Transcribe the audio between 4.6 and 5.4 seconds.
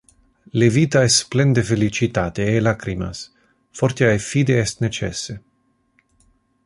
es necesse.